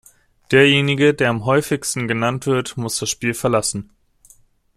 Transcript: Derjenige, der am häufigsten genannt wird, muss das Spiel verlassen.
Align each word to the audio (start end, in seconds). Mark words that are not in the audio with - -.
Derjenige, 0.49 1.13
der 1.13 1.29
am 1.29 1.45
häufigsten 1.45 2.07
genannt 2.07 2.47
wird, 2.47 2.75
muss 2.75 2.97
das 2.97 3.07
Spiel 3.07 3.35
verlassen. 3.35 3.91